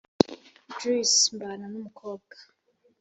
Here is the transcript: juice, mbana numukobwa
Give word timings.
juice, 0.79 1.19
mbana 1.35 1.55
numukobwa 1.71 2.35